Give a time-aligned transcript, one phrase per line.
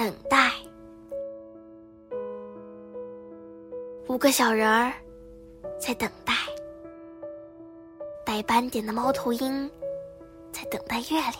[0.00, 0.50] 等待。
[4.08, 4.90] 五个小人儿
[5.78, 6.32] 在等待，
[8.24, 9.70] 带斑点的猫头鹰
[10.50, 11.34] 在等待月亮，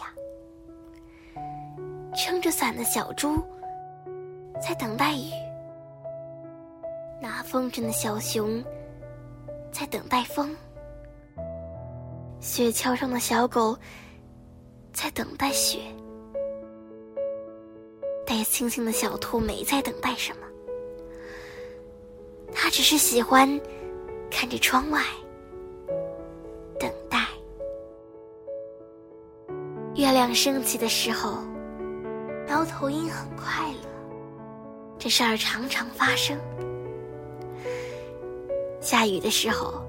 [2.14, 3.42] 撑着伞的小猪
[4.60, 5.30] 在等待雨，
[7.18, 8.62] 拿风筝的小熊
[9.72, 10.54] 在等待风，
[12.40, 13.74] 雪橇上的小狗
[14.92, 15.78] 在等待雪。
[18.40, 20.46] 带星星的小兔没在等待什么，
[22.54, 23.60] 它只是喜欢
[24.30, 25.02] 看着窗外
[26.78, 27.18] 等待。
[29.94, 31.42] 月亮升起的时候，
[32.48, 33.90] 猫头鹰很快乐，
[34.98, 36.40] 这事儿常常发生。
[38.80, 39.84] 下雨的时候，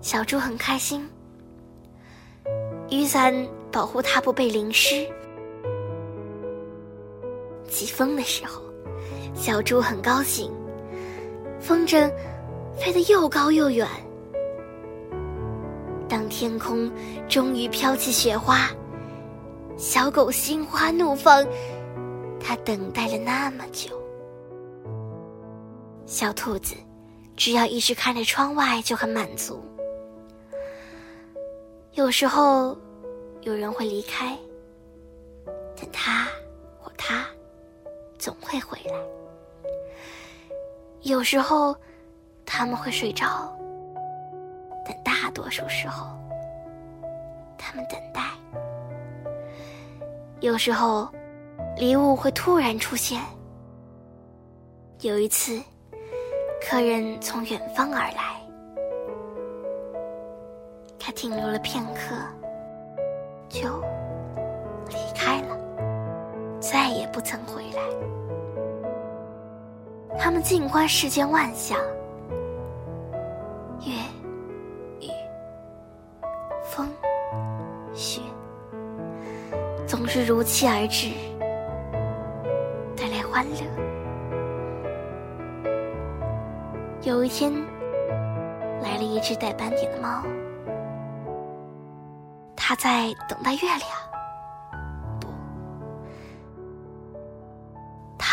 [0.00, 1.04] 小猪很开心，
[2.90, 3.34] 雨伞
[3.72, 5.04] 保护它不被淋湿。
[7.72, 8.62] 起风的时候，
[9.34, 10.52] 小猪很高兴，
[11.58, 12.12] 风筝
[12.78, 13.88] 飞得又高又远。
[16.06, 16.92] 当天空
[17.26, 18.70] 终于飘起雪花，
[19.78, 21.44] 小狗心花怒放，
[22.38, 23.88] 它等待了那么久。
[26.04, 26.74] 小兔子
[27.34, 29.64] 只要一直看着窗外就很满足。
[31.94, 32.76] 有时候，
[33.40, 34.36] 有人会离开，
[35.74, 36.28] 但他。
[38.22, 38.94] 总会回来。
[41.00, 41.74] 有时候，
[42.46, 43.52] 他们会睡着，
[44.86, 46.06] 但大多数时候，
[47.58, 48.20] 他们等待。
[50.38, 51.08] 有时候，
[51.76, 53.20] 礼物会突然出现。
[55.00, 55.60] 有一次，
[56.60, 58.40] 客人从远方而来，
[60.96, 62.14] 他停留了片刻，
[63.48, 63.82] 就
[67.12, 67.82] 不曾回来。
[70.18, 71.78] 他们尽观世间万象，
[73.80, 73.92] 月、
[75.00, 75.10] 雨、
[76.64, 76.88] 风、
[77.92, 78.20] 雪，
[79.86, 81.10] 总是如期而至，
[82.96, 83.66] 带来欢乐。
[87.02, 87.52] 有一天，
[88.80, 90.22] 来了一只带斑点的猫，
[92.54, 93.80] 它在等待月亮，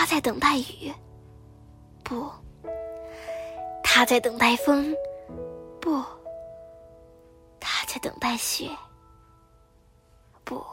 [0.09, 0.91] 在等待雨。
[2.03, 2.27] 不，
[3.83, 4.91] 他在等待风；
[5.79, 6.03] 不，
[7.59, 8.69] 他在等待雪；
[10.43, 10.65] 不，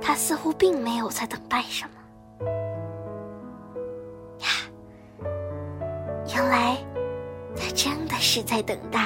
[0.00, 2.46] 他似乎并没有在等待什么。
[4.38, 4.46] 呀，
[6.32, 6.76] 原来
[7.56, 9.00] 他真的是在等待。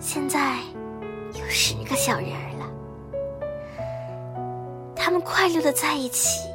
[0.00, 0.58] 现在
[1.34, 2.66] 有十个小人儿了，
[4.96, 6.52] 他们快乐的在一起。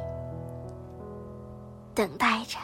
[1.94, 2.58] 等待着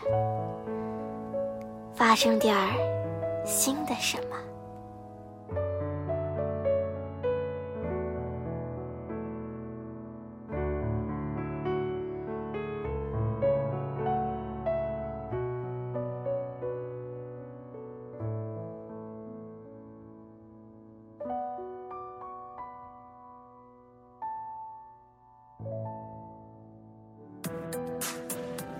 [1.94, 4.45] 发生点儿新的什么。